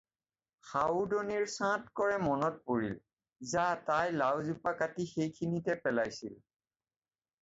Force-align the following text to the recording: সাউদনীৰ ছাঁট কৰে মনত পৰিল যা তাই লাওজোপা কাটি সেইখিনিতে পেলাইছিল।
সাউদনীৰ 0.67 1.43
ছাঁট 1.55 1.83
কৰে 1.99 2.15
মনত 2.23 2.59
পৰিল 2.71 2.95
যা 3.53 3.67
তাই 3.91 4.17
লাওজোপা 4.23 4.75
কাটি 4.81 5.07
সেইখিনিতে 5.13 5.77
পেলাইছিল। 5.85 6.35